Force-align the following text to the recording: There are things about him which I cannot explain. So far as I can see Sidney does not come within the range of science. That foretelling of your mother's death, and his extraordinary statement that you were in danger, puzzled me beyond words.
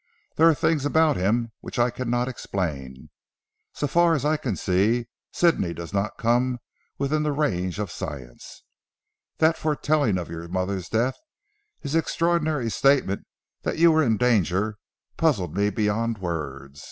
There 0.35 0.49
are 0.49 0.55
things 0.55 0.83
about 0.83 1.15
him 1.15 1.51
which 1.59 1.77
I 1.77 1.91
cannot 1.91 2.27
explain. 2.27 3.11
So 3.73 3.85
far 3.85 4.15
as 4.15 4.25
I 4.25 4.35
can 4.35 4.55
see 4.55 5.05
Sidney 5.31 5.75
does 5.75 5.93
not 5.93 6.17
come 6.17 6.57
within 6.97 7.21
the 7.21 7.31
range 7.31 7.77
of 7.77 7.91
science. 7.91 8.63
That 9.37 9.59
foretelling 9.59 10.17
of 10.17 10.27
your 10.27 10.47
mother's 10.47 10.89
death, 10.89 11.17
and 11.17 11.83
his 11.83 11.93
extraordinary 11.93 12.71
statement 12.71 13.27
that 13.61 13.77
you 13.77 13.91
were 13.91 14.01
in 14.01 14.17
danger, 14.17 14.79
puzzled 15.17 15.55
me 15.55 15.69
beyond 15.69 16.17
words. 16.17 16.79